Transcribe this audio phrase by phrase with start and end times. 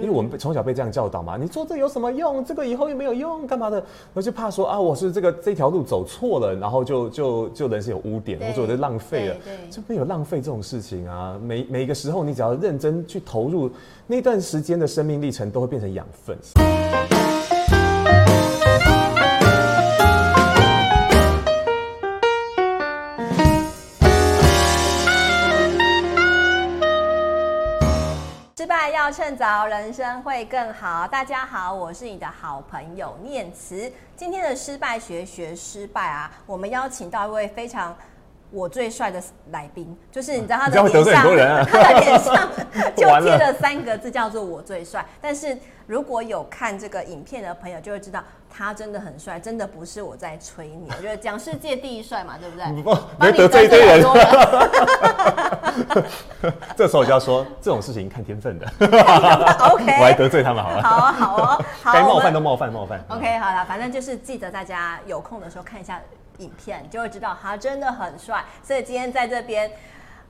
[0.00, 2.44] 因为我们从小被这样教导嘛，你做这有什么用？
[2.44, 3.84] 这个以后又没有用，干嘛的？
[4.14, 9.34] 我就怕说啊，我是这个这条路走错了，然后就就就人生有污点，或者我就浪费了。
[9.68, 11.36] 就没有浪费这种事情啊。
[11.42, 13.68] 每每一个时候，你只要认真去投入，
[14.06, 16.38] 那段时间的生命历程都会变成养分。
[29.10, 31.08] 趁早，人生会更好。
[31.08, 33.90] 大家好，我是你的好朋友念慈。
[34.14, 37.96] 今天的失败学学失败啊，我们邀请到一位非常
[38.50, 41.14] 我最帅的来宾，就是你知道 他的脸上，
[41.46, 42.48] 啊、他的脸上
[42.96, 45.04] 就贴了三个字，叫做“我最帅”。
[45.20, 45.56] 但是
[45.86, 48.22] 如果有看这个影片的朋友，就会知道。
[48.50, 50.90] 他真的很帅，真的不是我在吹你。
[50.96, 52.64] 我觉得讲世界第一帅嘛，对不对？
[52.82, 54.02] 不，没得罪一堆人。
[56.74, 58.66] 这时候我就要说，这种事情看天分的。
[59.70, 60.82] OK，我来得罪他们好了。
[60.82, 61.92] 好啊，好啊，好。
[61.92, 63.04] 该冒犯都冒犯，冒犯。
[63.08, 66.00] OK，好了，反正就是记得大家有空的时候看一下
[66.38, 68.44] 影片，就会知道他真的很帅。
[68.62, 69.70] 所以今天在这边。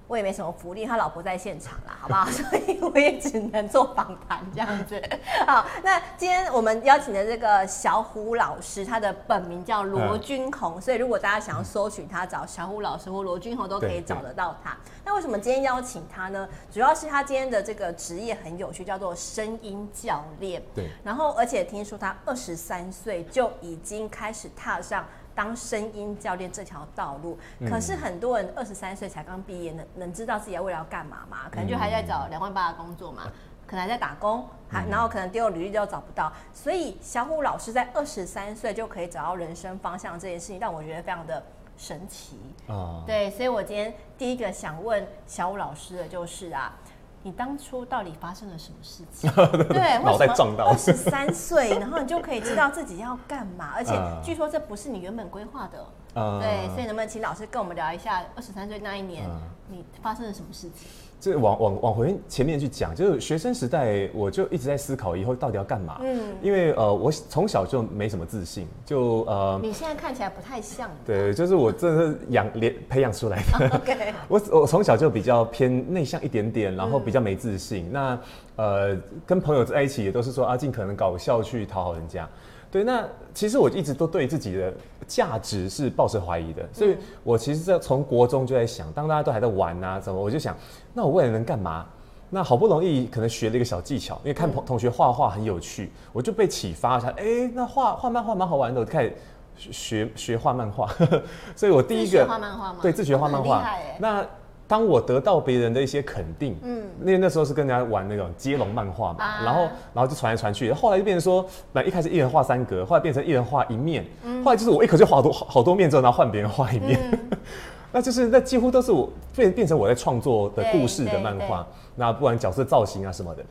[0.09, 2.25] 我也没什么福利，他老婆在现场啦， 好不好？
[2.33, 4.99] 所以我也只能做访谈这样子。
[5.47, 14.75] 好，那今天我们邀请的这个小虎老师，他的本名叫罗君红，所以如果大家想要搜寻他，找小虎老师或罗君红都可以找得到他。
[15.05, 16.49] 那为什么今天邀请他呢？
[16.73, 20.63] 主要是他今天的这个职业很有趣，叫做声音教练。
[20.75, 20.89] 对。
[21.05, 25.07] 然后，而且听说他二十三岁就已经开始踏上。
[25.39, 27.39] 当声音教练这条道路，
[27.71, 31.49] 可是很多人二十三岁才刚毕业，能能知道自己要未来要干嘛吗？
[31.49, 33.23] 可能就还在找两万八的工作嘛，
[33.65, 36.33] 可能还在打工，还然后可能丢了履历都找不到。
[36.53, 41.41] 所以小虎老师在二十三岁就可以找到人生方向这件事情，让我觉得非常的
[41.77, 43.05] 神奇啊。
[43.07, 46.77] 对，所以我今天第一个想问小虎老师的就是啊。
[47.23, 49.31] 你当初到底发生了什么事情？
[49.69, 50.67] 对， 脑袋撞到。
[50.67, 55.85] 二十三岁， 然后你就可以知道自己要干嘛，而且据说这不是你原本规划的。
[56.15, 59.29] Uh, 对，所以能不能请老师跟我们聊一下二十三岁那一年
[59.69, 60.89] 你发生了什么事情？
[61.21, 66.01] 这往往往回前面去讲，就是学生时代，我就一直在思考以后到底要干嘛。
[66.03, 70.89] 嗯，因为呃，我从小就没什么自信，就呃，你现在看起来不太像。
[71.05, 73.69] 对，就是我这是养连培养出来的。
[73.77, 77.87] OK，我我从小就比较偏内向一点点，然后比较没自信。
[77.87, 78.19] 嗯、那
[78.57, 78.97] 呃，
[79.27, 82.29] 跟朋友在一起也都是说啊，尽可能搞笑去讨好人家。
[82.71, 83.03] 对，那
[83.33, 84.73] 其实我一直都对自己的
[85.07, 90.57] 价值是抱持怀疑的，所以我其实在从国中就在想，当大家都还在玩啊，怎么，我就想，
[90.93, 91.87] 那我未来能干嘛？
[92.31, 99.17] 那好不容易可能学了一个小技巧，因为看同同学画画很有趣，我就被启发一下，哎，那画画漫画蛮好玩的，我就开始
[99.57, 100.87] 学学画漫画。
[101.57, 102.81] 所以我第一个画漫画吗？
[102.83, 103.65] 对，自学画漫画。
[103.99, 104.23] 那
[104.69, 109.61] 当我得到别人的一些肯定，嗯，那那时候是跟人家玩那种接龙漫画嘛，啊、然后
[109.95, 117.39] 然后就传来传去，后来就变成说，那一开始一人画三格，后来变成一人画一面，嗯、后来就是我一口就画多好多面之后，然后换别人画一面，嗯、
[117.91, 123.43] 那就是那几乎都是我变变成我在创作的故事的漫画，那不管角色造型啊什么的，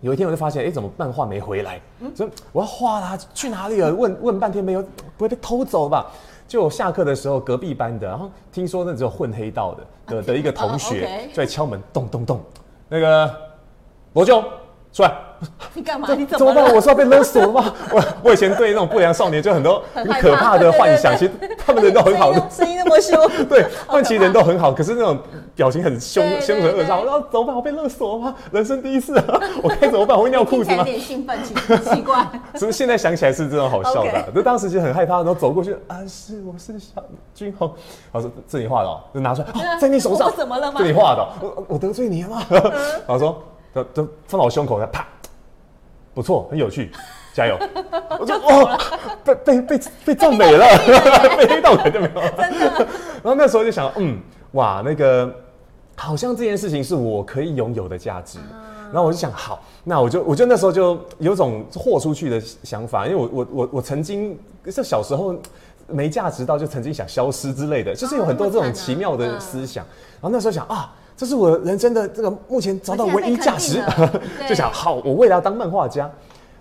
[0.00, 1.80] 有一天我就发现，哎，怎么漫画没回来？
[2.00, 3.94] 嗯、所以我要画它去哪里了？
[3.94, 4.82] 问问半天没有，
[5.16, 6.10] 不会被偷走吧？
[6.48, 12.40] 就下课的时候，隔壁班的，然后听说那只有混黑道的的的一个同学就在敲门，咚咚咚，
[12.88, 13.30] 那个
[14.14, 14.42] 罗兄
[14.92, 15.27] 出来。
[15.74, 16.08] 你干嘛？
[16.14, 16.74] 你怎么，怎么办？
[16.74, 17.72] 我是要被勒索了吗？
[17.92, 21.32] 我我以前对那种不良少年就很多 很可怕的幻想，其实
[21.64, 23.46] 他们人都很好的，声音那么凶。
[23.48, 25.18] 对，但其实人都很好，可是那种
[25.54, 26.98] 表情很凶凶神恶煞。
[26.98, 27.54] 我说怎么办？
[27.54, 28.34] 我被勒索了吗？
[28.50, 29.40] 人生第一次啊！
[29.62, 30.16] 我该怎么办？
[30.16, 30.78] 我会尿裤子吗？
[30.78, 32.26] 有点兴奋，奇怪。
[32.54, 37.02] 只是现在想起来是这种好笑的，就当时其实很害怕，然后走过去啊，是我是小
[37.34, 37.72] 君宏，
[38.12, 40.80] 他说这你画的，就拿出来，在你手上，怎么了吗？
[40.80, 42.42] 这你画的，我我得罪你了吗？
[42.50, 45.06] 然后说，都都放到我胸口，啪。
[46.18, 46.90] 不错，很有趣，
[47.32, 47.56] 加油！
[48.18, 48.76] 我就哦，
[49.22, 50.66] 被被被被赞美了，
[51.38, 52.20] 被黑到肯定没有。
[52.36, 52.86] 真的。
[53.22, 54.18] 然后那时候就想，嗯，
[54.50, 55.32] 哇，那个
[55.94, 58.40] 好像这件事情是我可以拥有的价值。
[58.92, 64.36] 然后我就想，好，那我就我就那时候就有种豁出去的想法，因为我我我我曾经
[64.66, 65.36] 是小时候
[65.86, 69.84] 没价值到就曾经想消失之类的，就是有很多这种奇妙的思想。
[70.20, 70.92] 然后那时候想啊。
[71.18, 73.82] 这是我人生的这个目前找到唯一价值，
[74.48, 76.08] 就想好，我未来要当漫画家。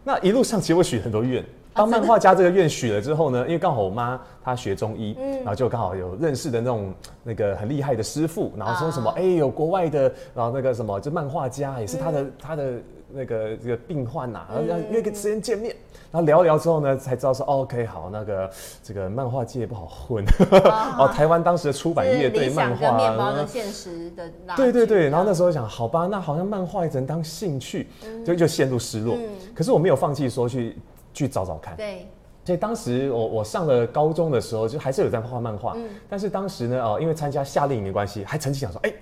[0.03, 1.45] 那一路上其实我许很多愿，
[1.75, 6.91] 当漫画家这个愿许了之后呢，因为刚好我妈她学中医，然后就刚好有认识的那种
[7.23, 12.73] 那个很厉害的师傅，然后说什么哎有国外的，然后那个什么就漫画家也是他的他的
[13.09, 15.75] 那个这个病患呐、啊，然后要约个时间见面，
[16.11, 18.49] 然后聊一聊之后呢，才知道说、哦、OK 好，那个
[18.83, 27.87] 这个漫画界不好混，哦， 哦，台湾当时的出版业对漫画，面包的现实的，对对对，然后那时候想，好吧，那好像漫画也只能当兴趣，
[28.25, 29.15] 就就陷入失落。
[29.15, 30.77] 嗯、可是我没有放弃说去
[31.13, 32.07] 去找找看，对。
[32.43, 38.93] 所以当时我我上了高中的时候，就还是有在画漫画，嗯、但是当时呢，哦，因为参加夏令营的关系，还曾经想说，哎。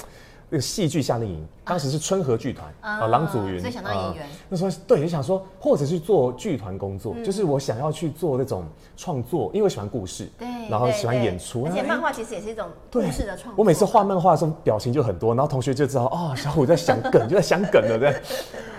[0.55, 4.23] 那个戏剧夏令营，当时是春和剧团啊，郎祖筠，所以想当演员。
[4.23, 8.63] 呃、那时候对，也想说，或者是做剧团工作，嗯、就是我想要去做那种
[8.95, 11.65] 创作，因为我喜欢故事，对，然后喜欢演出。
[11.65, 13.53] 而且漫画其实也是一种故事的创作。
[13.57, 18.15] 我每次画漫画的时候，表情就很多，然后同学就知道，啊，小虎在想梗， 就在想梗了，对。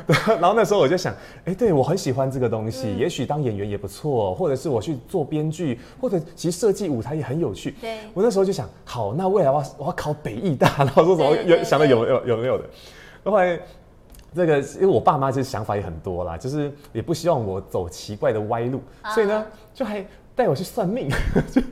[0.41, 1.13] 然后那时候我就想，
[1.47, 7.73] 哎，对我很喜欢这个东西，嗯、也许当演员也不错，或者是我去做编剧，或者其实设计舞台也很有趣。
[7.81, 12.65] 对，我那时候就想，好，那未来我要我要考北艺大， 然后说什么有想的有有有没有的？
[13.25, 13.61] 后来
[14.35, 21.11] 这个因为我爸妈其实想法也很多啦，就是也不希望我走奇怪的歪路，啊、所以呢就还带我去算命。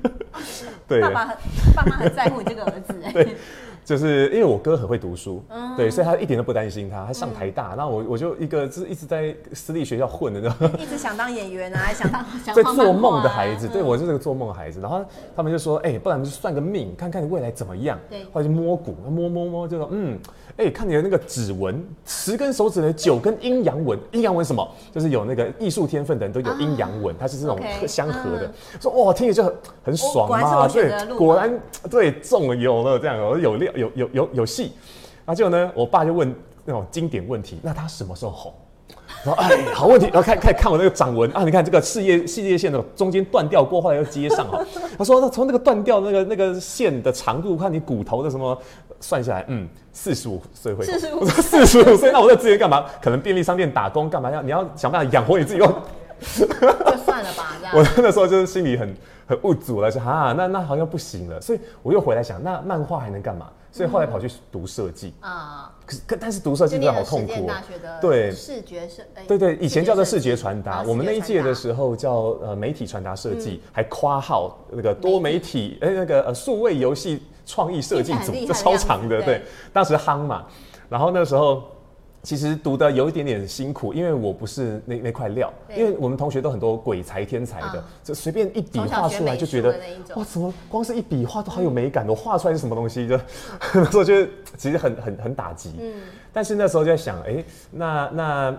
[0.89, 1.37] 对，爸爸
[1.77, 2.95] 爸妈很在乎你这个儿子。
[3.13, 3.37] 对。
[3.85, 7.05] 就是因为我哥很会读书，嗯、对，所以他一点都不担心他。
[7.05, 13.69] 他上台大，那、嗯、我我就一个就是一直在私立学校混的，那种， 一直想当演员啊， 还想当在做梦的孩子。
[13.69, 14.81] 嗯、对我就是个做梦的孩子。
[14.81, 15.05] 然后
[15.37, 20.19] 他们就说：“哎、欸，不然就算个命，看看你未来怎么样。”对，后来就摸骨，摸摸摸，就说：“嗯，
[20.57, 24.67] 哎、欸，看你的那个指纹，十根手指的九根阴阳纹，阴阳纹什么？
[24.93, 28.47] 就是有那个艺术天分的人都有阴阳纹，它是这种相合的。
[28.47, 29.55] 嗯、说哇，听着就很
[29.85, 30.67] 很爽嘛。
[30.69, 31.61] 对，果然
[31.91, 33.74] 对中了，有了这样，我有料。
[33.77, 34.73] 有有有有戏，
[35.25, 36.35] 然后结果呢，我爸就问
[36.65, 38.53] 那种经典问题，那他什么时候红？
[39.23, 44.63] 说哎，好问题，然后看看看我那个掌纹啊，你看这个事业事业线的中间断掉过，后来又接上哈。
[44.99, 48.57] 他说那从那个断掉那个那个线的长度，看你骨头的什么
[49.01, 50.95] 算下来，嗯，四十五岁会红。
[50.95, 52.85] 四十五，我说四十五岁，那我在资源干嘛？
[53.01, 54.31] 可能便利商店打工干嘛？
[54.31, 55.75] 要你要想办法养活你自己哦。
[56.21, 56.47] 就
[57.05, 57.75] 算了吧，这样。
[57.75, 58.95] 我那时候就是心里很
[59.27, 63.49] 很无助了，说啊，那那好像不行了，所以我又回来想，那漫画还能干嘛？
[63.75, 65.13] 所以后来跑去读设计。
[65.21, 67.51] 啊，可可但是读设计真的好痛苦。
[68.01, 79.43] 对，视觉设对对，以前叫做视觉传达，我们那一届的时候叫呃媒体传达设计，还夸号那个多媒体哎那个呃数位游戏创意设计组，这超长的，对，
[79.73, 80.47] 当时夯嘛，
[80.89, 81.65] 然后那时候。
[82.25, 89.79] 其实读的有一点点辛苦，因为我不是那那块料，因为我们同学都很多鬼才天才的，啊、就随便一笔画出来就觉得
[90.17, 93.07] 哇，怎么光是一笔画都好有美感，我画出来是什么东西？
[93.07, 93.17] 就
[93.75, 95.75] 那时候觉得其实很很很打击。
[95.79, 95.93] 嗯，
[96.33, 98.57] 但是那时候就在想，哎，那那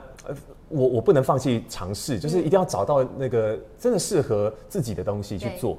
[0.69, 5.77] 我我不能放弃尝试，就是一定要找到那个真的适合自己的东西去做。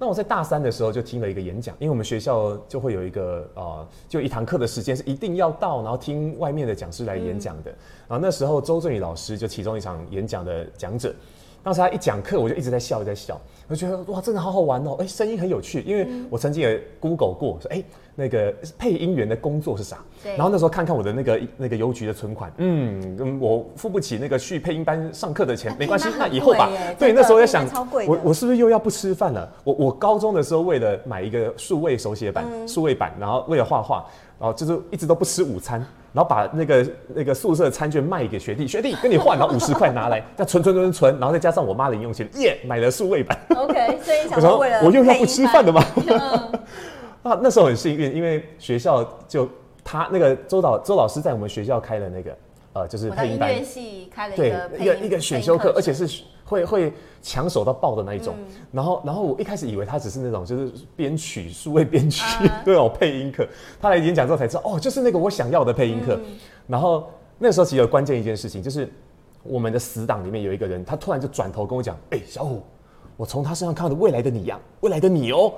[0.00, 7.70] 那我在大三的时候就听了一个演讲，因为我们学校就会有一个呃，就一堂课的时间是一定要到，然后听外面的讲师来演讲的。
[7.70, 7.76] 嗯、
[8.08, 11.12] 然后那时候周振宇老师就其中一场演讲的讲者，
[11.62, 17.82] 当时他一讲课，我就一直在笑，一直在笑，我就觉得哇，真的好好玩哦，哎，声音很有趣，因为我曾经也 Google 过，说哎。
[18.20, 19.98] 那个配音员的工作是啥？
[20.24, 26.68] 然后那时候看看我的那个那个邮局的存款，嗯，我付不起那个去配音班上课的钱，没关系，那以后吧。
[26.98, 27.64] 对，那时候在想，
[28.08, 29.48] 我我是不是又要不吃饭了？
[29.62, 34.04] 我我高中的时候为了买一个数位手写板、数位板，然后为了画画，
[34.36, 43.38] 然后就是一直都不吃午餐，然后把那个那个宿舍餐券卖给学弟，学弟跟你换，然后五十块拿来，再存存存存，然后再加上我妈的零用钱，耶，买了数位板。
[43.54, 45.82] OK，所以想说为了我又要不吃饭的吗？
[47.22, 49.48] 啊，那时候很幸运，因为学校就
[49.84, 52.34] 他那个周导周老师在我们学校开了那个
[52.78, 58.34] 呃，就是配音班，音乐系开了一个对一个一个选修课，而且是会会抢手到爆的那一种。
[58.38, 62.22] 嗯、然后然后我一开始以为他只是那种就是编曲数位编曲
[62.64, 63.46] 那种配音课，
[63.80, 66.14] 他来演讲之后才知道哦，就是那个我想要的配音课。
[66.14, 66.36] 嗯、
[66.68, 68.88] 然后那时候其实有关键一件事情，就是
[69.42, 72.62] 我们的死党里面有一个人，他突然就转头跟我讲：“哎、欸，小虎，
[73.16, 75.52] 我从他身上看到的未来的你呀、啊，未来的你哦。”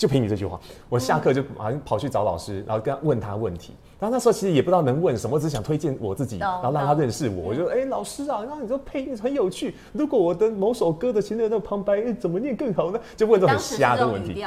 [0.00, 3.74] 就凭你这句话，我下课就马上跑去找老师，然后跟他问他问题。
[3.98, 7.50] 然后那时候其实也不知道能问什么，我只想推荐我自己，然后让他认识我。
[7.50, 14.42] 我就说：“哎，老师啊，然后你说配音很有趣，如果我的某首歌的前面那个旁白怎么念更好呢？”就问这种很瞎的问题。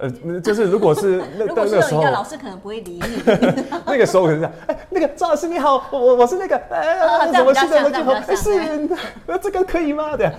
[0.00, 3.22] 呃，就是如果是 那那个时候，老师可能不会理你。
[3.86, 8.12] 那个时候可能这样，哎，那个赵老师你好，我我我是那个，哎，怎么是怎么就好？
[8.12, 8.88] 哎，是，
[9.26, 10.16] 那这个可以吗？
[10.16, 10.30] 对。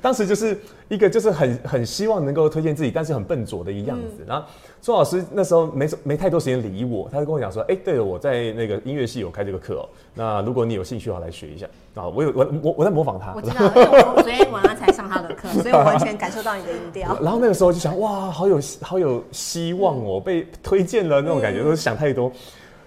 [0.00, 4.24] 当时就是一个就是很很希望能够推荐自己，但是很笨拙的一个样子。
[4.26, 4.46] 然后
[4.80, 12.08] 钟老师那时候没没太多时间理我，他就跟我讲说，哎，对了，我在那个音乐系有开这个课哦，那如果你有兴趣的话，来学一下啊。
[12.08, 17.16] 我有我我我在模仿他，我知道，因为我昨天晚上才上他的课，所以我完全感受到你的音调。
[17.22, 18.30] 然后那个时候就想哇。
[18.32, 20.18] 好有好有希望哦！
[20.18, 22.32] 被推荐了那种感觉，都是想太多。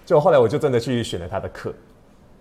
[0.06, 1.72] 就后来我就真的去选了他的课，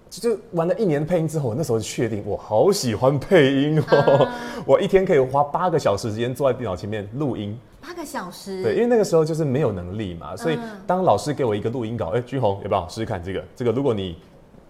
[0.08, 4.28] 就玩了一年配音之后，我那时候就确定我好喜欢配音哦、
[4.64, 7.56] 我一天可以花八个小时时间坐在电脑前面录音。
[7.80, 8.62] 八个小时。
[8.62, 13.44] 对，因为那个时候就是没有能力嘛，所以当老师给我一个录音稿，哎、欸，君宏要不要试试看这个？
[13.54, 14.16] 这个如果你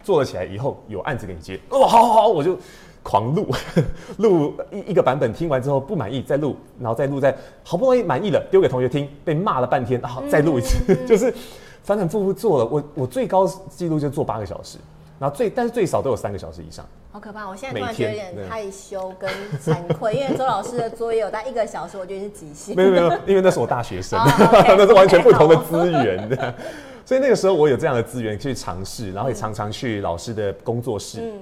[0.05, 2.57] 做了起来以后有案子给你接，哦，好好好，我就
[3.03, 3.49] 狂录，
[4.19, 7.35] 录一一个版本，听完之后不满意再录，然后再录，再
[7.65, 11.33] 好不容易满意了，丢给同学听，被骂了半天，然后再录一次， 就是
[11.83, 14.79] 反反复复做了，我我最高纪录就做八个小时。
[15.17, 17.49] 然后最，但是最少都有三个小时以上，好可怕！
[17.49, 19.31] 我现在突然觉得有点害羞跟
[19.63, 22.77] 惭愧，因为周老师的作业有大概一个小时，我觉得是极限。
[22.77, 24.19] 没有没有，因为那是我大学生，
[24.77, 26.55] 那是完全不同的资源的，
[27.05, 31.21] 所以那个时候我有这样的资源去尝试，然后也常常去老师的工作室。
[31.21, 31.41] 嗯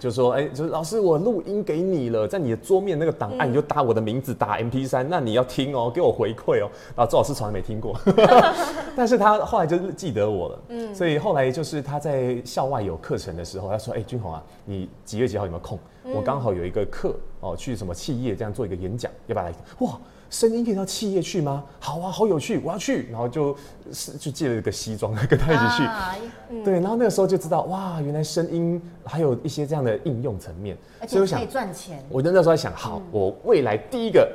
[0.00, 6.68] 就说，哎、欸，就是老师，我录音给你了，在你的桌面那个档案，你就打我的名字，打 M P 三那你要听哦，给我回馈哦。
[6.94, 7.98] 然后周老师从来没听过，
[8.94, 15.78] 但是他后来就记得我了，嗯，所以后来就是他在校外有课程的时候，他说，哎、欸，君宏啊，你几月几号有没有空？
[16.04, 19.54] 嗯、我刚好有一个课哦，去什么企业这样做一个演讲，要不要来？
[19.78, 19.98] 哇！
[20.34, 21.62] 声音可以到企业去吗？
[21.78, 23.06] 好啊，好有趣，我要去。
[23.08, 23.56] 然后就
[23.92, 25.84] 是就借了一个西装 跟他一起去。
[25.84, 26.16] 啊
[26.50, 32.04] 嗯、对，然后那个时候就知道，哇，原来声音还有一些这样的应用层面，而且可以赚钱。
[32.08, 34.28] 我那时候在想，好，嗯、我未来第一个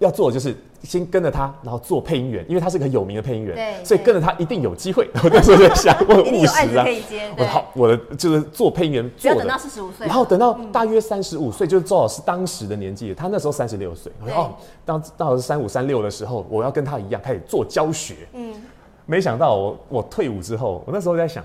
[0.00, 0.52] 要做的就是。
[0.82, 5.06] 先跟着他，然后做配音员，因为他是个很有名的配音员，对，所以跟着他一定有机会。
[5.22, 6.86] 我那时候在想，我很务实啊。
[7.36, 14.10] 我好， 我的就是做配音员，只要等到四十五岁，然后等到大约三十五岁，就是周老师当时的年纪，他那时候三十六岁。
[14.24, 14.54] 然后
[14.86, 18.26] 当到是三五三六的时候，我要跟他一样开始做教学。
[18.32, 18.54] 嗯，
[19.04, 21.44] 没想到我我退伍之后，我那时候在想。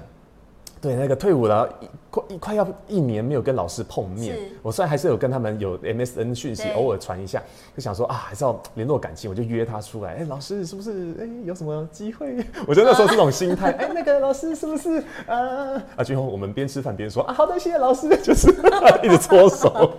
[0.86, 1.68] 对，那个退伍了，
[2.12, 4.38] 快快要一年没有跟老师碰面。
[4.62, 7.42] 我虽然还是有跟他们有 MSN 讯息，偶尔传一下，
[7.76, 10.14] 就想说啊，还是要联络感情，我就约他出来。
[10.14, 11.16] 哎，老师是不是？
[11.20, 12.38] 哎，有什么机会？
[12.68, 13.72] 我觉得那时候是这种心态。
[13.72, 15.04] 哎，那个老师是不是？
[15.26, 18.52] 啊啊，最后，我们边吃饭边说啊，好的，谢谢老师，就是
[19.02, 19.92] 一直搓手。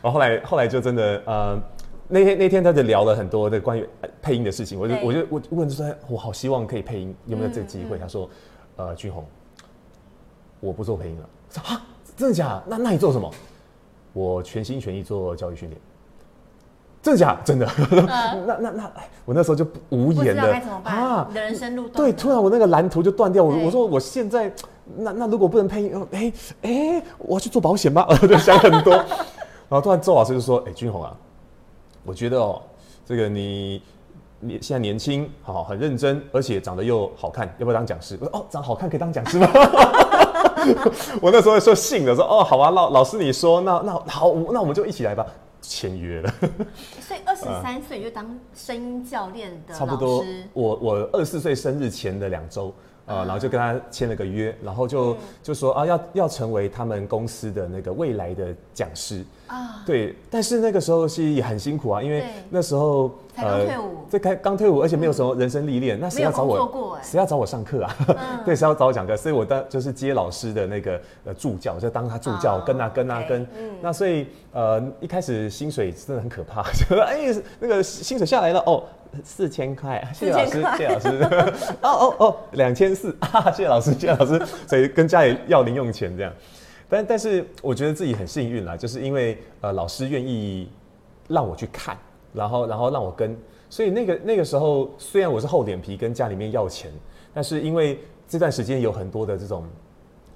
[0.00, 1.60] 然后后来后来就真的呃，
[2.06, 3.84] 那天那天他就聊了很多的关于
[4.22, 7.98] 配音的事情，我就我就我问就说，我好希望可以配音，有没有这个机会？
[7.98, 8.30] 嗯、他说。
[8.76, 9.24] 呃，君宏，
[10.60, 11.62] 我不做配音了。
[11.62, 11.82] 啊，
[12.16, 12.62] 真的假的？
[12.66, 13.30] 那那你做什么？
[14.12, 15.80] 我全心全意做教育训练。
[17.02, 17.40] 真的假的？
[17.44, 17.66] 真的。
[18.08, 18.92] 呃、那那那，
[19.24, 21.94] 我那时候就无言了啊，你的人生路断。
[21.96, 23.42] 对，突然我那个蓝图就断掉。
[23.44, 24.52] 我我说我现在，
[24.96, 28.06] 那那如果不能配音，哎、欸、哎、欸，我要去做保险吗？
[28.08, 28.92] 我 就想很多。
[29.68, 31.16] 然后突然周老师就说：“哎、欸，君宏啊，
[32.04, 32.62] 我觉得哦，
[33.04, 33.82] 这个你。”
[34.44, 38.18] 你现在年轻，好，很认真，而且长得又好看，要不要当讲师？
[38.20, 39.48] 我说哦，长好看可以当讲师吗？
[41.22, 45.24] 我那时候说信了，说哦，好啊，老老师你说，那那好，那我们就一起来吧，
[45.60, 46.34] 签约了。
[47.00, 49.78] 所以二十三岁就当声音教练的老师。
[49.78, 52.74] 差不多，我我二十四岁生日前的两周。
[53.04, 59.82] 啊、呃，然后就跟他签了个约，然后就、嗯、就说啊，要要成为他们公司的那个未来的讲师啊。
[59.84, 66.98] 对，但是那个时候是也很辛苦啊，因为那时候才刚退伍，这开刚退伍，而且没有什么人生历练，嗯、那谁要找我？
[67.02, 67.96] 谁要找我上课啊？
[68.08, 68.16] 嗯、
[68.46, 69.16] 对，谁要找我讲课？
[69.16, 73.46] 所以我当就是接老师的那个呃助教，就当他助教，跟啊跟啊跟。
[73.80, 77.18] 那所以呃一开始薪水真的很可怕， 就说哎
[77.58, 78.84] 那个薪水下来了哦。
[79.24, 81.08] 四千块，谢谢老师，谢谢老师。
[81.82, 83.16] 哦哦哦，两千四，
[83.46, 84.40] 谢 谢老师，谢谢老师。
[84.66, 86.32] 所以跟家里要零用钱这样，
[86.88, 90.70] 但但是我觉得自己很幸运啦，就是因为呃老师愿意
[91.28, 91.96] 让我去看，
[92.32, 93.36] 然后然后让我跟，
[93.68, 96.90] 所以那个那个时候虽然我是厚脸皮跟家里面要钱，
[97.34, 99.64] 但是因为这段时间有很多的这种。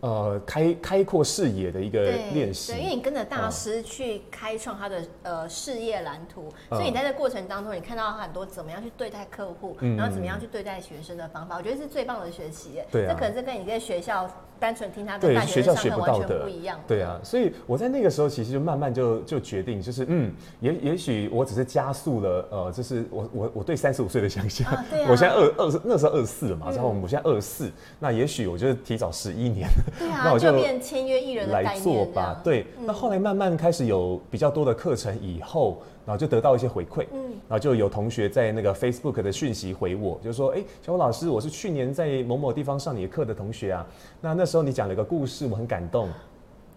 [0.07, 2.01] 呃，开开阔视野的一个
[2.33, 12.81] 练习，对，因为你跟着大师去开创他的呃事业蓝图，所以你在这过程当中，你看到很多怎么样去对待客户，然后怎么样去对待学生的方法，我觉得是最棒的学习。
[12.93, 16.79] 对，这可能是跟你在学校单纯听他的大学生不到的不一样。
[16.87, 24.67] 对啊，所以我在那个时候其实就慢慢就就决定，就是嗯，也也许我只是加速了呃，就是我我我对三十五岁的想象，
[25.09, 29.69] 我现在二二十那时候二十四了嘛，然后我现在二十四，那也许我就是提早十一年。
[29.99, 32.41] 对啊， 那我就变签约艺人来做吧。
[32.43, 37.05] 对，那后来慢慢开始有比较多的课程以后，然后就得到一些回馈。
[37.13, 43.87] 嗯，然后就有同学在那个 Facebook 的讯息回我，就说：“哎，小虎老师，我是去年在某某地方上你的课的同学啊。
[44.21, 46.09] 那那时候你讲了一个故事，我很感动。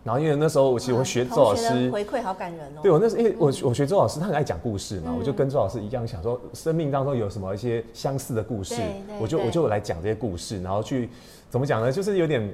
[0.03, 2.79] 然后因为那时候我其实我学周老师回馈好感人哦。
[2.81, 8.75] 对，我那时候因为我我学周老师，他很爱讲故事嘛，我就跟周老师一样想说，生命当中有什么一些相似的故事，
[9.21, 11.09] 我就我就来讲这些故事，然后去
[11.49, 11.91] 怎么讲呢？
[11.91, 12.51] 就是有点。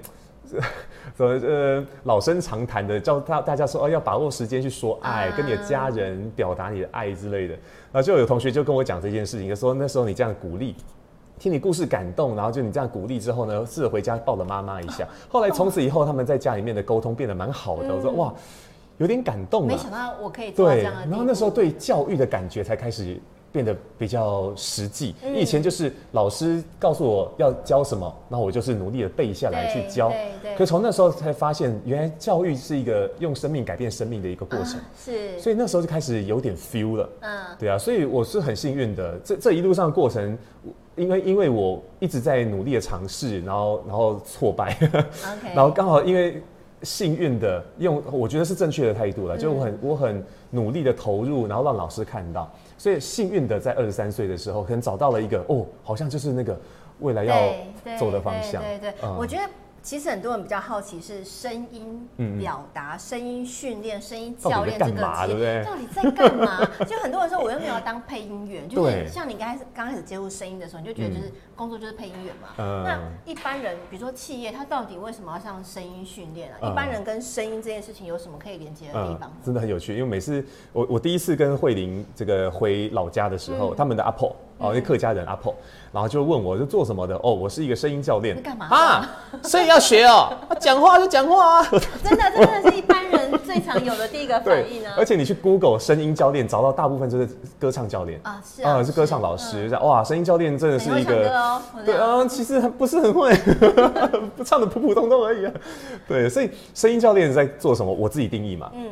[1.17, 7.53] 呃呃，老生常谈的，叫大大家说哦，要把握时间去说爱，跟你的家人表达你的爱之类的。
[7.91, 10.75] 然后就有同学就跟我讲这件事情，就说那时候你这样鼓励，
[11.39, 15.07] 听你故事感动，然后就你这样鼓励之后呢，试着回家抱了妈妈一下。
[15.29, 17.95] 后来从此以后，他们在家里面的沟通变得蛮好的。
[17.95, 18.33] 我说哇，
[18.97, 19.67] 有点感动啊。
[19.67, 21.01] 没想到我可以做这样的。
[21.07, 23.19] 然后那时候对教育的感觉才开始。
[23.55, 25.15] 变得比较实际。
[25.33, 30.09] 以前就是老师告诉我要教什么，然后我就是努力的背下来去教。
[30.09, 30.55] 对对。
[30.57, 34.77] 可从那时候才发现，原来教育是一个用生命改变生命的一个过程。
[35.01, 35.39] 是。
[35.39, 37.09] 所以那时候就开始有点 feel 了。
[37.21, 37.39] 嗯。
[37.57, 39.17] 对啊，所以我是很幸运的。
[39.23, 40.37] 这这一路上的过程，
[40.97, 44.77] 因为因为我一直在努力的尝试，然后然后挫败。
[44.81, 45.49] OK。
[45.55, 46.43] 然后刚好因为
[46.83, 52.51] 幸运的用，我觉得是正确的态度了，就我很我很努力的投入，然后让老师看到。
[52.85, 56.55] 所以幸运的在二十三岁的时候，可能找到了一个哦，好像就是那个
[56.99, 57.51] 未来要
[57.97, 58.61] 走的方向。
[58.61, 59.43] 对对，我觉得。
[59.85, 66.65] 其实很多人比较好奇是声音表达、声音训练、声音教练这个节到底在干嘛？
[66.89, 72.47] 就很多人说我又没有当配音员，就是像你刚开始刚开始接触声音的时候，你就觉得就是工作就是配音员嘛。
[72.57, 76.67] 那一般人，比如说企业，他到底为什么要上声音训练啊？
[76.67, 79.31] 一般人跟声音这件事情有什么可以连接的地方？
[79.45, 84.09] 真的很有趣，因为每次我我第一次跟慧玲这个回老家的时候，他们的阿
[84.57, 84.69] 婆。
[84.69, 85.53] 哦，那客家人阿婆，
[85.91, 87.15] 然后就问我是做什么的？
[87.15, 88.41] 哦，我是一个声音教练。
[88.41, 89.09] 干嘛啊？
[89.43, 91.67] 声音要学哦，讲话就讲话啊。
[92.03, 94.93] 真的，真的是一般人最常有的第一个反应啊。
[94.97, 97.27] 而且你去 Google 声音教练，找到大部分就是
[97.59, 99.67] 歌唱教练啊，是啊，是歌唱老师。
[99.81, 103.33] 哇，声音教练真的是一个，对啊，其实不是很会，
[104.45, 105.51] 唱的普普通通而已啊。
[106.07, 107.91] 对，所以声音教练在做什么？
[107.91, 108.71] 我自己定义嘛。
[108.73, 108.87] 嗯。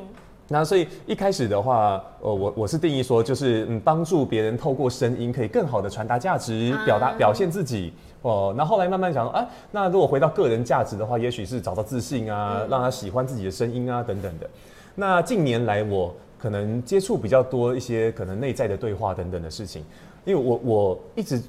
[0.54, 7.92] 那所以一开始的话，呃，我我是定义说，就是嗯，帮助别人透过声音可以更好的传达价值，表达表现自己
[8.22, 8.54] 哦。
[8.56, 14.48] 那后来慢慢想说，哎，那如果回到个人价值的话，也许是找到自信啊，让他喜欢自己的声音啊，等等的。
[14.94, 19.84] 那近年来我可能接触比较多一些可能内在的对话等等的事情，
[20.24, 21.42] 因为我我一直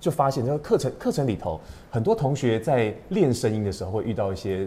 [0.00, 1.60] 就发现，这个课程课程里头，
[1.92, 4.66] 很多同学在练声音的时候会遇到一些。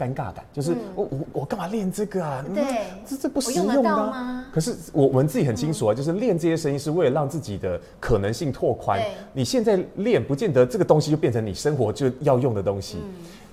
[0.00, 2.42] 尴尬感就是我我我干嘛练这个啊？
[2.54, 4.46] 对，这这不实用的吗？
[4.50, 8.98] 可是我我们自己很清楚啊，就是练这些声音是为了让自己的可能性拓宽。
[9.34, 12.98] 你现在练不见得这个东西就变成你生活就要用的东西。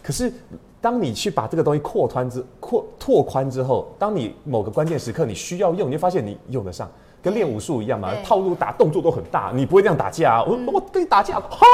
[0.02, 0.32] 可是
[0.80, 6.90] 当你去把这个东西扩宽之扩拓宽之后，当你某个关键时刻你需要用，你就发现你用得上。
[7.20, 10.44] 跟练武术一样嘛，套路打动作都很大，你不会这样打架啊？
[10.44, 11.66] 我我跟你打架，哈，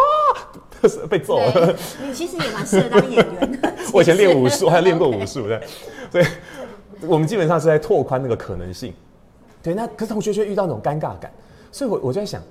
[1.10, 1.76] 被揍了。
[2.06, 3.74] 你其实也蛮适合当演员的。
[3.94, 5.62] 我以前练武术， 还练过武术的，
[6.12, 6.26] 所以
[7.08, 8.94] 我们基本上是在拓宽那个可能性。
[9.62, 11.32] 对，那可是同学却遇到那种尴尬感，
[11.72, 12.42] 所以我我就在想，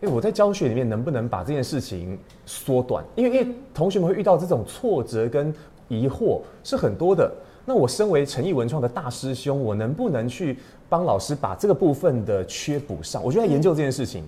[0.00, 3.04] 哎，我在教学里面能不能把这件事情缩短？
[3.14, 5.52] 因为因为同学们会遇到这种挫折跟
[5.88, 7.30] 疑惑是很多的。
[7.68, 10.56] 那我身为诚毅文创的大师兄，我能不能去
[10.88, 13.22] 帮老师把这个部分的缺补上？
[13.22, 14.22] 我就在研究这件事情。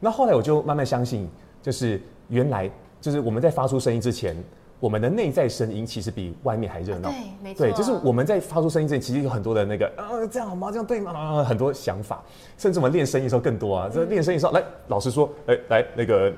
[0.00, 1.28] 那后来我就慢慢相信，
[1.62, 2.68] 就是原来
[3.00, 4.36] 就是我们在发出声音之前，
[4.78, 7.08] 我们的内在声音其实比外面还热闹。
[7.10, 7.66] 对，没错。
[7.66, 10.70] 对，就是我们在发出声音之前，其实有很多的那个，呃，这样好吗？
[10.70, 11.44] 这样对吗？
[11.44, 12.22] 很多想法，
[12.58, 13.90] 甚至我们练声音的时候更多啊。
[13.92, 16.32] 这练声音的时候，来，老师说，哎，来那个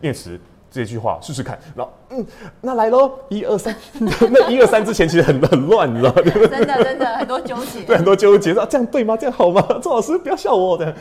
[0.00, 0.38] 念词。
[0.74, 2.26] 这句话试试看，然后嗯，
[2.62, 6.22] 那来喽，一二三， 那一二三之前其实很很乱，你知道吗？
[6.48, 9.14] 真的真的很多纠结， 对，很多纠结，说这样对吗？
[9.14, 9.60] 这样好吗？
[9.82, 10.96] 周老师不要笑我的，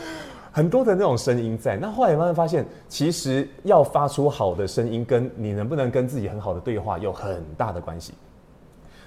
[0.51, 1.77] 很多的那种声音在。
[1.77, 8.13] 那后来慢慢发现，其实要发出好的声音，跟你能不能跟自己很好的对话有很大的关系。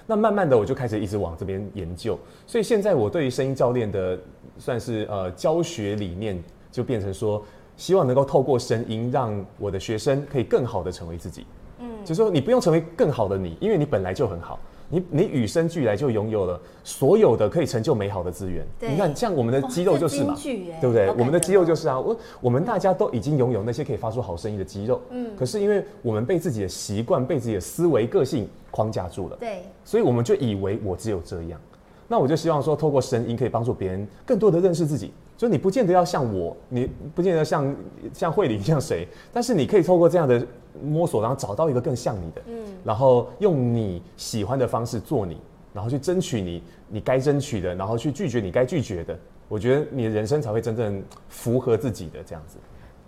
[0.05, 4.19] 那慢慢的，我就开始一直往这边研究，所以现在我对于声音教练的
[4.57, 7.43] 算是呃教学理念，就变成说。
[7.77, 11.45] 希望能够透过声音，让我的学生可以更好的成为自己。
[11.79, 14.57] 嗯，就是说你不用成为更好的你，因为你本来就很好。
[14.89, 18.65] 你你与生俱来就拥有了所有的可以成就美好的资源。
[18.79, 20.35] 你看像我们的肌肉就是嘛，
[20.79, 21.09] 对不对？
[21.09, 25.01] 我们的肌肉就是啊，我我们大家都已经拥有那些可以发出好声音的肌肉。
[25.09, 29.37] 嗯，可是因为我们被自己的习惯、被自己的思维、个性框架住了。
[29.37, 31.59] 对，所以我们就以为我只有这样。
[32.07, 35.11] 那我就希望说，透过声音可以帮助别人更多的认识自己。
[35.37, 37.75] 就你不见得要像我，你不见得像
[38.13, 40.45] 像慧玲像谁，但是你可以透过这样的
[40.81, 45.37] 摸索，然后找到一个更像你的，嗯，然后用你喜欢的方式做你，
[45.73, 49.17] 然后去争取你你该争取的，然后去拒绝你该拒绝的。
[49.49, 52.57] 我觉得你的人生才会真正符合自己的这样子。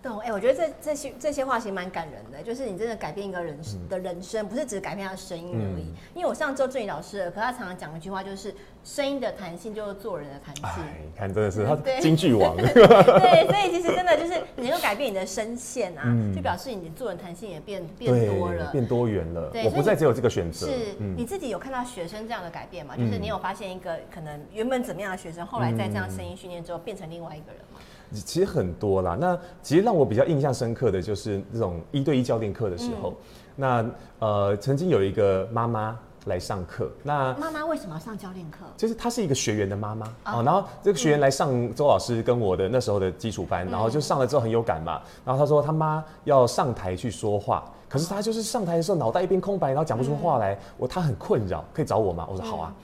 [0.03, 5.83] 哎、欸，我觉得这这些这些话其实蛮感人的，就是你真的改变一个人的人生，不是只改变他的声音而已。
[5.83, 8.55] 嗯、因为我上周志宇老师的，可他常常讲一句话，就是
[8.85, 10.83] 声音的弹性就是做人的弹性。
[11.03, 12.55] 你看真的是他京剧王。
[12.55, 19.49] 对，所以其实真的就是你能够改变你的声线啊，嗯、就表示你的做人弹性也变变多了，变多元了。
[19.49, 20.67] 对，我不再只有这个选择。
[20.67, 22.95] 是，嗯、你自己有看到学生这样的改变吗？
[22.95, 27.66] 就是你有发现一个可能原本怎么样的学生，后来在这样声音训练之后变成另外一个人吗？
[28.11, 29.17] 其实很多啦。
[29.19, 33.15] 那其实让我比较印象深刻的就是这种一对一教练课的时候，嗯、
[33.55, 33.85] 那
[34.19, 36.89] 呃，曾经有一个妈妈来上课。
[37.03, 38.65] 那妈妈为什么要上教练课？
[38.75, 45.01] 就是她是一个学员的妈妈哦，然后这个学员来上周老师跟我的那时候的基础班，嗯、然后就上了之后很有感嘛。
[45.23, 52.27] 然后她说她妈要上台去说话，可是她就是上台的时候脑袋一片空白，然后讲不出话来，嗯、我她很困扰，可以找我吗？
[52.29, 52.73] 我说好啊。
[52.77, 52.83] 嗯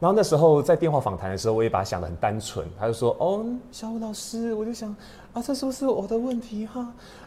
[0.00, 4.94] 然后那时候在电话访谈的时候，我也把他想的很单纯，他就说：“哦，小武老师，我就想
[5.32, 6.80] 啊，这是不是我的问题哈？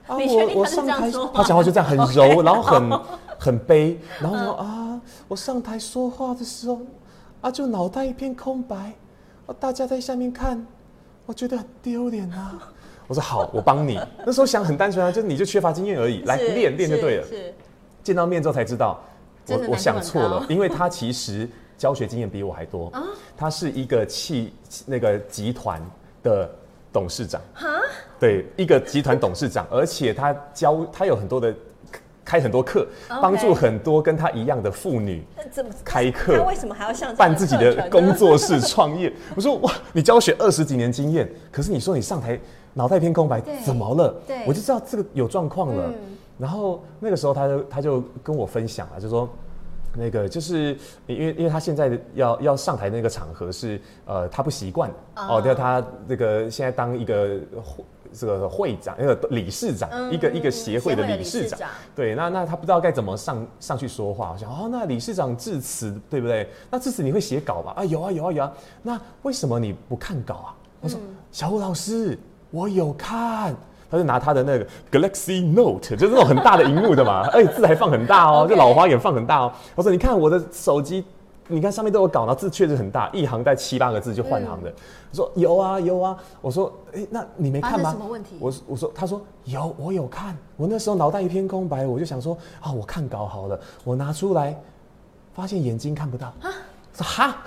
[0.05, 2.43] 啊，我我上台，他讲话就这样很柔， Okay.
[2.43, 2.99] 然后很
[3.39, 6.79] 很悲，然后说啊，我上台说话的时候
[7.41, 8.93] 啊，就脑袋一片空白，
[9.59, 10.63] 大家在下面看，
[11.25, 12.59] 我觉得很丢脸啊。
[13.07, 13.99] 我说好，我帮你。
[14.25, 17.25] 那时候想很单纯啊，就你就缺乏经验而已，来练练就对了。
[17.25, 17.53] 是，
[18.03, 18.99] 见到面之后才知道，
[19.47, 21.49] 我我想错了，因为他其实。
[21.77, 22.91] 教学经验比我还多，
[23.37, 24.51] 他是一个企
[24.85, 25.79] 那个集团
[26.23, 26.49] 的
[26.91, 27.39] 董事长，
[28.19, 31.53] 对，一个集团董事长，而且他教他有很多的
[32.25, 32.87] 开很多课，
[33.21, 35.23] 帮助很多跟他一样的妇女
[35.85, 36.35] 开课。
[36.35, 39.13] 他为什么还要像办自己的工作室创业？
[39.35, 42.39] 我说哇，你教学二十几年经验，可是你说你上台
[42.73, 44.15] 脑袋一片空白，怎么了？
[44.47, 45.93] 我就知道这个有状况了。
[46.39, 49.29] 然后那个时候他就他就跟我分享了，就说。
[49.97, 57.39] 那个就是因为因为他现在要要上台那个场合是呃他不习惯哦，对，他这个现在当一个
[58.13, 61.59] 这个会长那个理事长，嗯、一个一个协会的理事长，
[61.95, 66.47] 对，那那他不知道该怎么上上去说话，我想哦，那理事长致辞对不对？
[66.69, 67.73] 那致辞你会写稿吧？
[67.75, 70.55] 啊有啊有啊有啊，那为什么你不看稿啊？
[70.79, 72.17] 我说、嗯、小武老师，
[72.51, 73.55] 我有看。
[73.89, 79.51] 他就拿他的那个 Galaxy Note，就是那种很大的荧幕的嘛，而 且字还放很大哦，就老花眼放很大哦。
[79.75, 81.05] 我说你看我的手机，
[81.47, 84.73] 你看上面都有稿，然后字确实很大，一行带七八个字就换行的。
[85.11, 87.91] 我说有啊有啊，我说哎，那你没看吗？
[87.91, 88.35] 什么问题？
[88.39, 94.59] 我我说他说有，我有看，我那时候脑袋一片空白，我就想说啊，我看稿好了，我拿出来，
[95.33, 96.33] 发现眼睛看不到。
[96.93, 97.37] 说哈，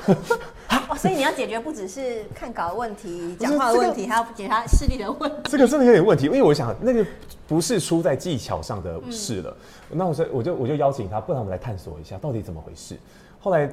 [0.90, 5.36] 哦，所以你要解决不只是看稿的问题、讲话的问题，还要解决他视力的问题。
[5.44, 7.06] 这个真的有点问题，因为我想那个
[7.46, 9.56] 不是出在技巧上的事了。
[9.88, 12.96] 那我说，我就我就邀请他，不然我们来探索一下到底怎么回事。
[13.38, 13.70] 后来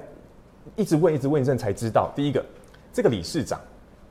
[0.76, 2.46] 一直问，一直问一阵才知道，第一个，
[2.94, 3.60] 这个理事长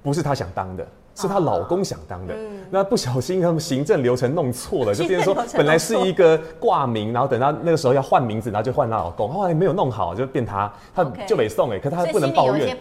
[0.02, 0.86] 不是他想当的。
[1.18, 12.76] 是她老公想当的，嗯、那不小心他们行政流程弄错了，就变成说本来是一个挂名，然后等到那个时候要换名字，然后就换她老公，后来没有弄好就变她，她就没送哎，可她不能抱怨，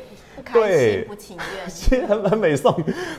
[0.53, 2.75] 对，不情愿， 其实很很美送。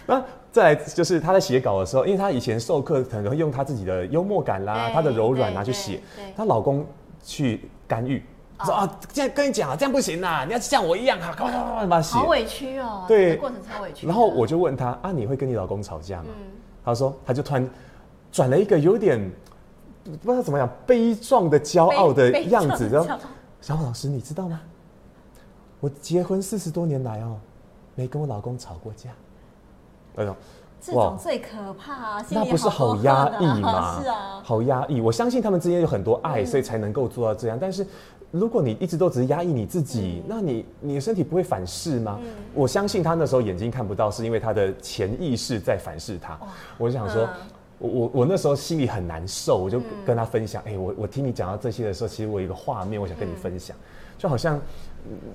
[0.07, 6.01] 那再来就是他在写稿的时候，因为他以前授课可能会用他自己的幽默感啦，他的柔软拿去写，
[6.37, 6.87] 她老公
[7.23, 8.23] 去干预。
[8.65, 12.17] 说啊，这样跟你讲啊，这样不行呐，你要像我一样啊，快快快写。
[12.17, 14.07] 好委屈哦，对，过程超委屈。
[14.07, 16.29] 然后我就问他啊，你会跟你老公吵架吗？
[16.29, 16.47] 嗯，
[16.83, 17.69] 他说他就突然
[18.33, 19.31] 转了一个有点
[20.05, 23.09] 不知道怎么样悲壮的骄傲的样子，然后
[23.61, 24.59] 小武老师，你知道吗？
[25.81, 27.37] 我结婚四十多年来哦，
[27.95, 29.11] 没跟我老公吵过架。
[30.17, 30.35] 哎呦。
[30.79, 32.27] 这种最可怕啊！
[32.29, 33.99] 那不是好压抑吗？
[34.01, 35.01] 是啊，好压抑。
[35.01, 37.59] 我相信他们之间有很多爱，所以才能够做到这样。
[37.61, 37.85] 但是，
[38.31, 42.21] 如果你一直都只是压抑你自己，那你你的身体不会反噬吗？
[42.55, 46.39] 我相信他那时候眼睛看不到，是因为他的潜意识在反噬他。
[46.79, 47.27] 我就想说，
[47.79, 50.63] 我我我那时候心里很难受，我就跟他分享。
[50.67, 53.77] 哎，我我听你讲到这些的时候，其实我有一个画面，我想跟你分享，
[54.19, 54.61] 就好像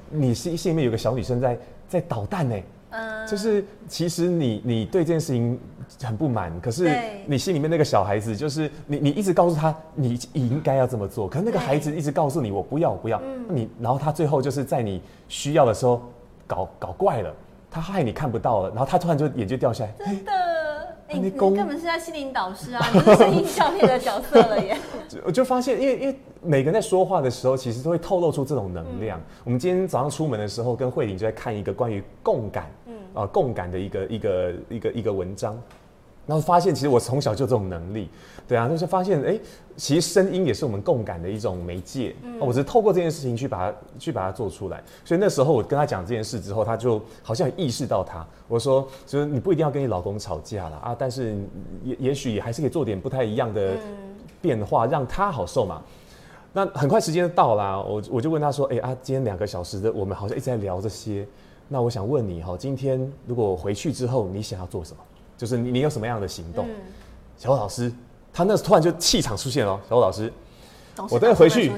[0.10, 2.56] 你心心里面有个小女生在在捣蛋呢。
[2.94, 5.58] 嗯，就是其实你你对这件事情
[6.04, 6.94] 很不满，可是
[7.26, 13.46] 你心里面那个小孩子，就是你你一直告诉他你应该要这么做，可是那个孩子一直告诉你我不要我不要，嗯。
[13.48, 16.02] 你然后他最后就是在你需要的时候
[16.46, 17.34] 搞搞怪了，
[17.70, 20.51] 他害你看不到了，然后他突然就眼睛掉下来，真的。
[21.12, 24.78] 欸、你根本是在心灵导师啊，你是声音教练的角色了耶！
[25.26, 29.20] 我就发现，因为因为每个人在说话的时候，其实都会透露出这种能量。
[29.20, 35.62] 嗯、我们今天早上出门的时候，跟慧玲就在看一个关于共感，嗯啊、呃、共感的一个一个一个一个文章。
[36.32, 38.08] 然后发现，其实我从小就这种能力，
[38.48, 39.38] 对啊，就是发现，哎，
[39.76, 42.16] 其实声音也是我们共感的一种媒介。
[42.24, 44.82] 嗯，我只是透过这件事情去把它去把它做出来。
[45.04, 51.36] 所以那时候我跟他讲这件事之后，他就好像意识到他，我说，就是你不一定要跟你老公吵架了啊，但是
[51.84, 53.74] 也也许还是可以做点不太一样的
[54.42, 55.82] 变化，让他好受嘛。
[56.54, 61.28] 那很快时间就到啦，我我就问他说，哎啊，今天两个小时的，我们好像一直在聊这些，
[61.68, 65.04] 那我想问你哈，今天如果回去之后，你想要做什么？
[65.42, 66.68] 就是你，你有什么样的行动？
[66.68, 66.76] 嗯、
[67.36, 67.92] 小欧老师，
[68.32, 69.80] 他那突然就气场出现了。
[69.90, 70.32] 小欧老师，
[71.10, 71.72] 我等下回去，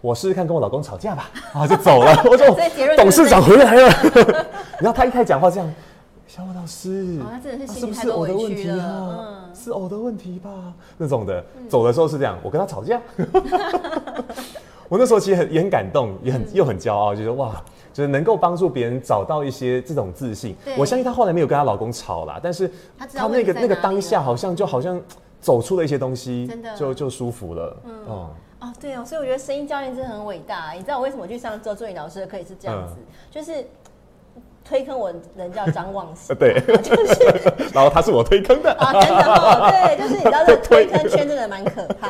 [0.00, 1.30] 我试试看跟我老公吵架吧。
[1.54, 2.10] 啊，就走了。
[2.28, 2.56] 我说，
[2.96, 3.88] 董事长回来了。
[4.82, 5.74] 然后他一开始讲话这样，
[6.26, 9.48] 小虎老师，哦，真的是是不是我的问题啊？
[9.54, 10.50] 是我的问题吧？
[10.98, 13.00] 那种的，走的时候是这样，我跟他吵架。
[14.88, 20.54] 我那时候其实很也很感动，也很又很骄傲，就是哇，就是能够帮助别人找到一些这种自信。
[20.76, 25.00] 我相信她后来没有跟她老公吵啦，但是她那个那个当下好像就好像
[25.40, 27.76] 走出了一些东西，真的就就舒服了。
[27.84, 30.72] 嗯哦，哦对哦，所以我觉得声音教练真的很伟大。
[30.72, 32.96] 你知道我为什么去上周作仪老师的课也是这样子，
[33.30, 33.64] 就是。
[34.64, 37.24] 推坑我人叫张望思，对，就是，
[37.74, 38.72] 然后他是我推坑的。
[38.72, 40.86] 啊，真的哦，对，就是你知道这个 推。
[40.86, 42.08] 坑圈真的蛮可怕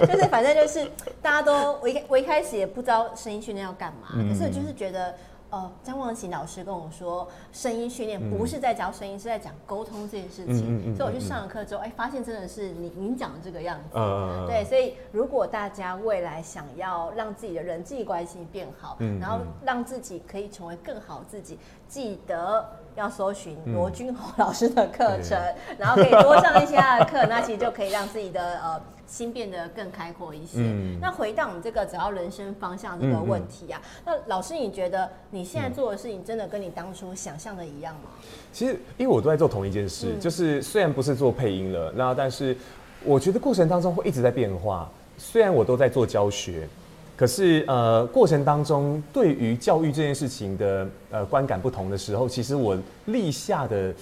[0.00, 0.86] 的，就是反正就是
[1.20, 5.14] 大家都我一我一开始也不知道声音训练要干嘛，可是我就是觉得。
[5.50, 10.78] 呃，张望琴老师跟我说，声音训练不是在教声音，是在讲沟通这件事情。
[10.78, 13.98] 嗯嗯、所以我去上了课之后，哎、欸，发现真的是你您讲的这个样子。
[13.98, 21.58] 嗯、对，所以如果大家未来想要让自己的人际关系变好，嗯、然后让自己可以成为更好自己，
[21.88, 28.80] 记得要搜寻罗君豪老师的课程，嗯、然后可以多上一些他的课，那其实就可以让自己的呃。
[29.10, 30.58] 心变得更开阔一些。
[30.58, 38.10] 嗯、那回到我们这个只要人生方向这个问题啊，那老师，你觉得你现在做的事情真的跟你当初想象的一样吗？
[38.52, 42.56] 其实，因为我都在做同一件事，嗯、就是虽然不是做配音了，那但是
[43.04, 44.88] 我觉得过程当中会一直在变化。
[45.18, 46.68] 虽然我都在做教学，
[47.16, 53.92] 可是呃，过程当中对于教育这件事情的呃观感不同的时候，其实我立下的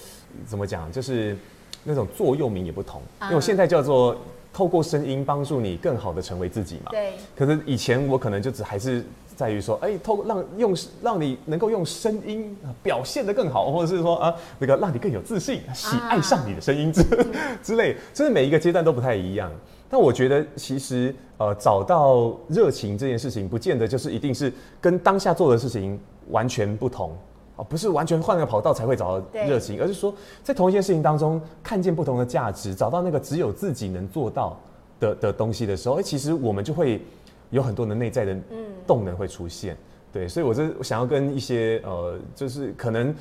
[0.47, 1.35] 怎么讲，就是
[1.83, 3.01] 那种座右铭也不同。
[3.19, 4.15] 啊、因为我现在叫做。
[4.53, 6.91] 透过声音帮助你更好的成为自己嘛？
[6.91, 7.13] 对。
[7.37, 9.05] 可是以前我可能就只还是
[9.37, 17.27] 在于说，哎、欸，透过让用让你能够用声音表现得更好，或者是说啊，那个让你更有自信，喜爱上你的声音 之、啊、
[17.63, 19.51] 之类，就是每一个阶段都不太一样。
[19.91, 25.99] 但我觉得其实呃，找到热情这件事情，不见得就是一定是跟当下做的事情
[26.31, 27.17] 完全不同。
[27.59, 34.57] 哦，不是完全换个跑道才会找到热情，而是说在同一件事情当中看见不同的价值，找到那个只有自己能做到
[35.01, 37.03] 的的东西的时候，哎，其实我们就会
[37.51, 38.37] 有很多的内在的
[38.87, 39.75] 动能会出现。
[39.75, 39.79] 嗯、
[40.13, 43.13] 对，所以我是想要跟一些呃，就是可能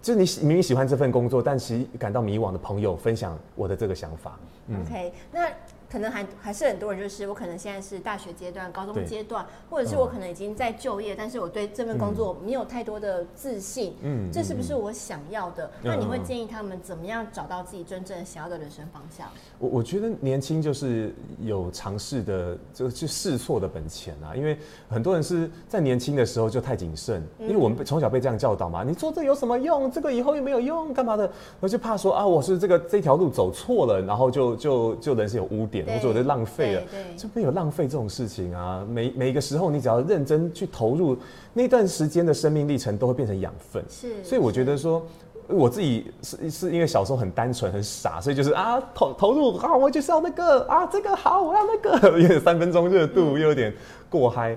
[0.00, 4.38] 就你明明喜欢这份工作，但其实感到迷惘的朋友分享我的这个想法。
[4.68, 5.48] 嗯、OK，那。
[5.94, 13.94] 可能还还是很多人，就是我可能现在是大学阶段、高中阶段，或者是我可能已经在就业，嗯、但是我对这份工作没有太多的自信。
[14.02, 15.66] 嗯，这是不是我想要的？
[15.66, 19.28] 嗯、那你会建议他们怎么样找到自己真正想要的人生方向？
[19.60, 24.34] 我我觉得年轻就是有尝试的，就去试错的本钱啊。
[24.34, 28.82] 因为很多人是在年轻的时候就太谨慎，嗯、因为我们从小被这样教导嘛。
[28.82, 29.88] 你做这有什么用？
[29.92, 31.30] 这个以后又没有用，干嘛的？
[31.60, 35.83] 我就怕说啊，我是这个这条路走错了，然后就就就人生有污点。
[35.86, 36.82] 我觉得浪费了，
[37.16, 38.86] 就没有浪费这种事情啊！
[38.88, 41.16] 每每一个时候，你只要认真去投入，
[41.52, 43.84] 那段时间的生命历程都会变成养分。
[43.88, 45.04] 是，所以我觉得说，
[45.46, 53.72] 我自己是是因为小时候很单纯很傻，所以就是啊投投入啊，我就是要那个啊这个好，我要那个， 有点三分钟热度，又有点
[54.08, 54.56] 过嗨。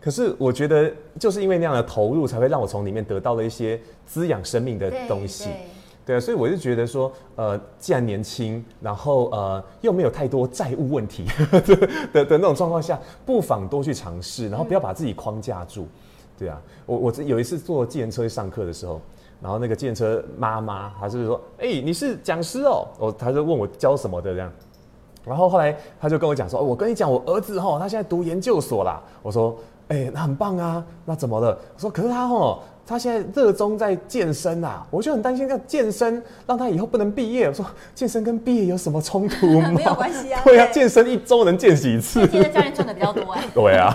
[0.00, 5.50] 可是我觉得就是因为那样的投入，才会让我从里面得到了一些滋养生命的东西。
[6.08, 15.86] 对啊，所以我就觉得说，呃，既然年轻，然后呃又没有太多债务问题 的的，的那种状况下，不妨多去尝试，然后不要把自己框架住。
[16.38, 19.02] 对啊，我我有一次坐计程车去上课的时候，
[19.42, 24.50] 然后那个计程车妈妈，她就是说，哎，你是讲师哦，我她就问我教什么的这样，
[25.26, 29.02] 然后后来她就跟我讲说，我跟你讲，我儿子哈，他现在读研究所啦。
[29.22, 29.54] 我说，
[29.88, 31.48] 哎，那很棒啊，那怎么了？
[31.74, 32.58] 我说，可是他哈。
[32.88, 37.46] 他现在热衷在健身啊，我就很担心，要健身让他以后不能毕业。
[37.46, 37.62] 我说
[37.94, 39.70] 健身跟毕业有什么冲突吗？
[39.70, 40.40] 没有关系啊。
[40.42, 42.26] 对啊，健身一周能健几次？
[42.26, 43.44] 健身教练赚的比较多哎。
[43.52, 43.94] 对啊，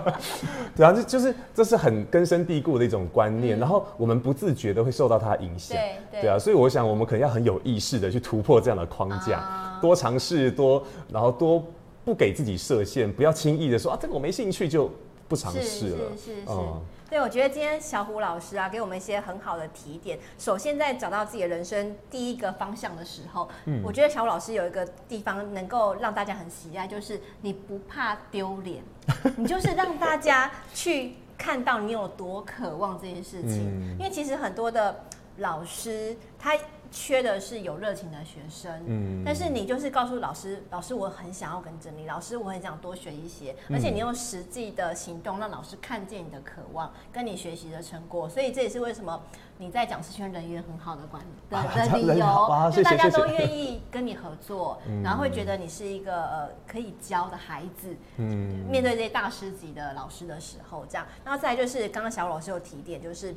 [0.74, 5.76] 对啊，就就是这是很根深蒂固的一种观念，嗯、然后我们不自觉的会受到它影响。
[5.76, 10.82] 对对，对啊，所以我想我们可能要很有意识的去突破这样的框架，啊、多尝试多，
[11.12, 11.62] 然后多
[12.06, 14.90] 不给自己设限，不要轻易的说啊这个我没兴趣就
[15.28, 16.10] 不尝试了。
[16.16, 16.42] 是是是，是。
[16.48, 20.18] 嗯对，我觉得今天小虎老师啊，给我们一些很好的提点。
[20.36, 28.82] 首先，在找到自己的人生第一个方向的时候，嗯，我觉得小虎老师有一个地方能够让大家很喜爱，就是你不怕丢脸，
[29.36, 33.60] 你就是让大家去看到你有多渴望这件事情。
[33.68, 35.04] 嗯，因为其实很多的
[35.36, 36.56] 老师他。
[36.94, 49.20] 缺的是有热情的学生，嗯，但是你就是告诉老师，老师我很想要跟着你，老师我很想多学一些，而且你用实际的行动让老师看见你的渴望，跟你学习的成果，所以这也是为什么
[49.58, 63.34] 你在讲师圈人缘很好的管 的的理由，就大家都愿意跟你合作，然后会觉得你是一个呃可以教的孩子，嗯，面对这些大师级的老师的时候，这样，然后再来就是刚刚小虎老师有提点，就是。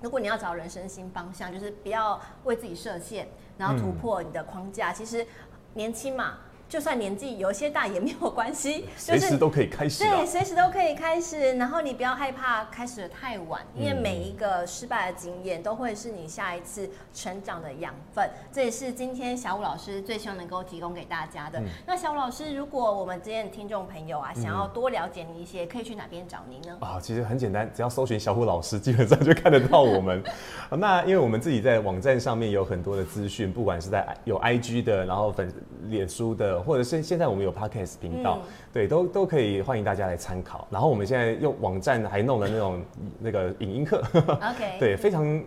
[0.00, 4.92] 如果你要找人生新方向，就是不要为自己设限，然后突破你的框架。
[4.92, 5.26] 嗯、其实
[5.74, 6.38] 年轻嘛。
[6.68, 10.04] 就算年纪有些大也没有关系， 随时都可以开始。
[10.04, 11.54] 对，随时都可以开始。
[11.54, 18.28] 然后你不要害怕开始的太晚，因为每一个失败的经验都会是你下一次成长的养分。
[18.52, 21.58] 这也是今天小武老师最希望能够提供给大家的。
[21.58, 26.76] 嗯、那小武老师，如果我们今天的听众朋友啊，想要多了解你一些，可以去哪边找您呢？
[26.80, 30.22] 啊，其实很简单，只要搜寻小武老师，基本上就看得到我们。
[30.70, 35.50] 那因为我们自己在网站上面有很多的资讯，不管是在有 IG 的，然后粉
[35.84, 36.57] 脸书的。
[36.62, 40.66] 或者是现在我们有 Podcast 频道，嗯、对，都都可以欢迎大家来参考。
[40.70, 42.82] 然后我们现在用网站还弄了那种
[43.18, 45.42] 那个影音课，OK，对，非常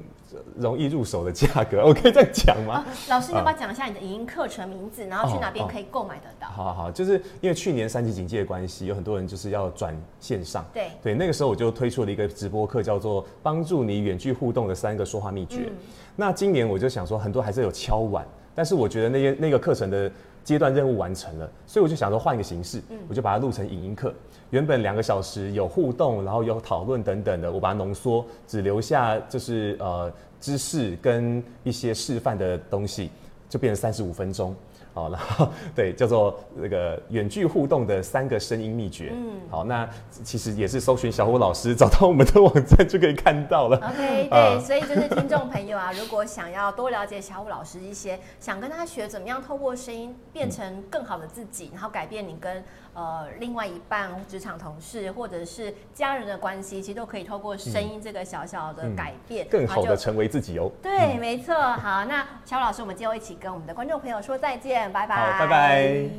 [0.56, 2.86] 容易入手的价格，我可以这样讲吗？
[2.88, 6.48] 哦、老师，要不要讲一下你的影音课程名字，然后去哪边可以购买得到？
[6.48, 15.64] 哦哦、好好好，就是因为去年三级警戒的关系，有很多人就是要转线上，对对，那个时候我就推出了一个直播课，叫做帮助你远距互动的三个说话秘诀。
[15.68, 15.74] 嗯、
[16.16, 20.12] 那今年我就想说，很多还是有敲碗，但是我觉得那些那个课程的。
[20.44, 24.14] 阶段任务完成了，所以我就想说换一个形式，我就把它录成影音课。
[24.50, 33.10] 原本两个小时有互动，然后有讨论等等的，我把它浓缩，只留下就是呃知识跟一些示范的东西，
[33.48, 34.56] 就变成三十五分钟。
[34.94, 39.14] 好，然后对，叫做那个远距互动的三个声音秘诀。
[39.14, 39.90] 嗯，好，那
[40.24, 43.78] 其实也是搜寻小武老师，找到我们的网站就可以看到了。
[43.78, 60.72] OK，对，所以就是听众朋友啊，如果想要多了解小武老师一些，想跟他学怎么样透过声音变成更好的自己，然后改变你跟呃另外一半、职场同事或者是家人的关系，其实都可以透过声音这个小小的改变，嗯嗯、更好的成为自己哦。
[60.82, 61.56] 对，没错。
[61.56, 64.92] 好，那乔老师，我们今后一起跟我们的观众朋友说再见。
[64.92, 66.10] 拜拜，好，拜拜。